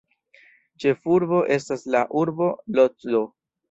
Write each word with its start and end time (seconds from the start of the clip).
Ĉefurbo 0.85 1.43
estas 1.59 1.87
la 1.97 2.05
urbo 2.25 2.53
Lodzo. 2.79 3.27